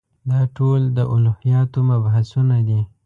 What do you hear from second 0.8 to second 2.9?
د الهیاتو مبحثونه دي.